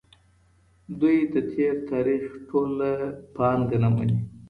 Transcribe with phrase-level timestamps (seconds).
[0.99, 2.91] دوی د تېر تاریخ ټوله
[3.35, 4.17] پانګه نه مني.